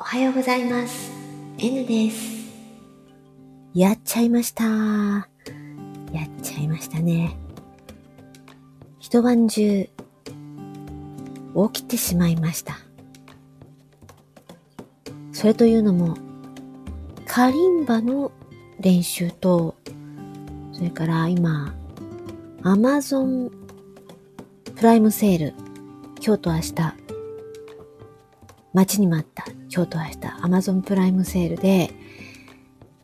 [0.00, 1.10] おはようございます。
[1.58, 2.48] N です。
[3.74, 4.64] やっちゃいました。
[4.64, 7.36] やっちゃいましたね。
[9.00, 9.90] 一晩中、起
[11.72, 12.78] きてしまいました。
[15.32, 16.16] それというのも、
[17.26, 18.30] カリンバの
[18.78, 19.74] 練習と、
[20.74, 21.74] それから今、
[22.62, 23.50] アマゾン
[24.76, 25.54] プライムセール、
[26.24, 26.74] 今日と明日、
[28.72, 31.90] 待ちに待った今日と明日 Amazon プライムセールで、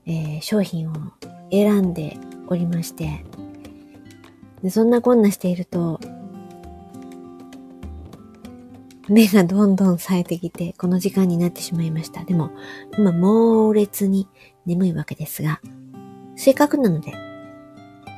[0.07, 0.95] えー商品を
[1.51, 2.19] 選んで
[2.49, 3.25] おりまして
[4.65, 6.01] で、そんなこんなしていると、
[9.11, 12.25] 目がどんどん冴えてきて、この時間になってしまいました。
[12.25, 12.51] でも、
[12.97, 14.27] 今猛烈に
[14.65, 15.61] 眠いわけですが、
[16.35, 17.13] せっかくなので、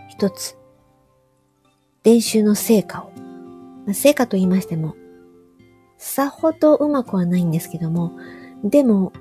[0.09, 0.56] 一つ、
[2.04, 3.10] 練習の成果を、
[3.84, 4.95] まあ成果と言いましても、
[5.98, 8.12] さほどうまくはないんですけども、
[8.70, 9.12] でも、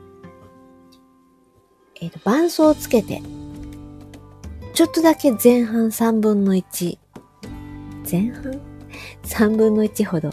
[2.01, 3.21] えっ、と、伴奏をつけて、
[4.73, 6.97] ちょっとだけ前半3分の1、
[8.09, 8.59] 前半
[9.23, 10.31] ?3 分の1ほど、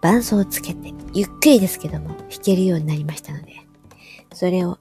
[0.00, 3.54] 伴奏をつけて、ゆっくりですけども、弾けるようになりましたので、
[4.34, 4.78] それを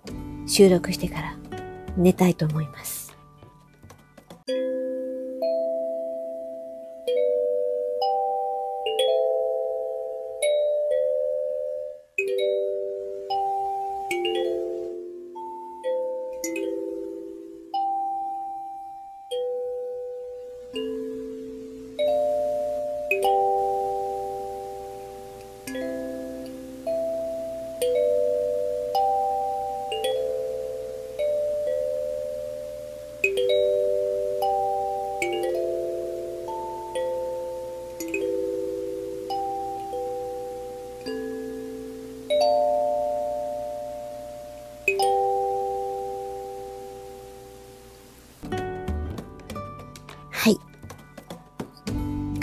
[0.47, 1.37] 収録してから
[1.97, 3.08] 寝たいと思います。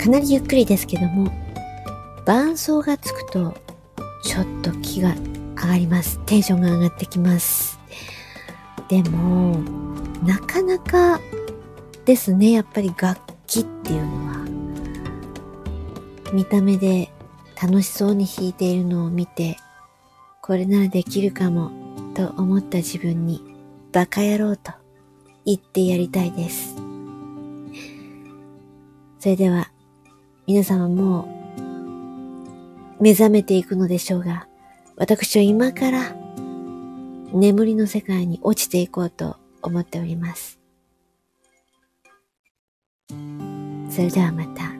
[0.07, 1.46] かなりゆっくりですけども、
[2.27, 3.55] 伴奏がつくと、
[4.21, 5.15] ちょっと気が
[5.55, 6.19] 上がります。
[6.25, 7.79] テンションが上がってきます。
[8.89, 9.61] でも、
[10.25, 11.21] なかなか
[12.03, 14.45] ですね、やっぱり楽器っていうのは、
[16.33, 17.13] 見た目で
[17.61, 19.55] 楽しそうに弾いているのを見て、
[20.41, 21.71] これならできるかも、
[22.13, 23.41] と思った自分に、
[23.93, 24.73] バカ野郎と
[25.45, 26.75] 言ってやりたいです。
[29.17, 29.71] それでは、
[30.45, 31.36] 皆様もう
[32.99, 34.47] 目覚めていくのでしょうが、
[34.95, 36.15] 私は今から
[37.31, 40.59] 眠りの世界に落ちていこうと思っております。
[43.89, 44.71] それではまた、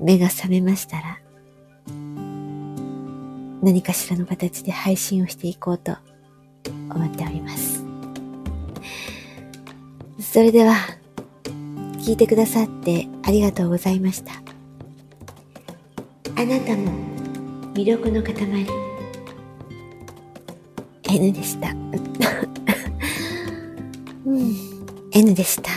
[0.00, 1.18] 目が覚めましたら、
[3.62, 5.96] 何かしらの形で配信をしていこうと
[6.90, 7.84] 思っております。
[10.20, 10.74] それでは、
[11.98, 14.53] 聞いてくださってありがとうございました。
[16.36, 16.90] あなたも
[17.74, 18.34] 魅力の塊。
[21.08, 21.68] N でした。
[24.26, 24.56] うん、
[25.12, 25.70] N でした。